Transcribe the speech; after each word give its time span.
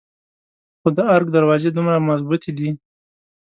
خو 0.79 0.89
د 0.97 0.99
ارګ 1.15 1.27
دروازې 1.35 1.69
دومره 1.73 1.97
مظبوتې 2.09 2.51
دي. 2.57 2.69